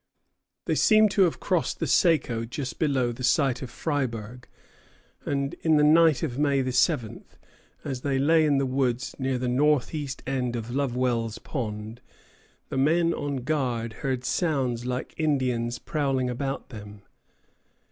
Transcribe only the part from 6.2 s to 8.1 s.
of May 7, as